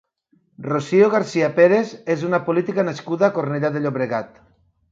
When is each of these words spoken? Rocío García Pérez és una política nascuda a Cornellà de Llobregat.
Rocío 0.71 1.07
García 1.15 1.49
Pérez 1.59 1.91
és 2.15 2.25
una 2.29 2.41
política 2.49 2.89
nascuda 2.89 3.29
a 3.29 3.33
Cornellà 3.39 3.73
de 3.77 3.85
Llobregat. 3.87 4.45